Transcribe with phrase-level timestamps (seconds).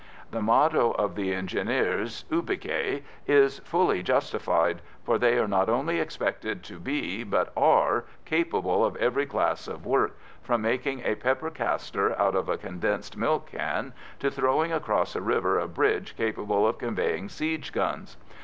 [0.31, 6.63] The motto of the Engineers, "Ubique," is fully justified, for they are not only expected
[6.63, 12.19] to be, but are, capable of every class of work, from making a pepper caster
[12.19, 16.79] out of a condensed milk tin to throwing across a river a bridge capable of
[16.79, 18.17] conveying siege guns.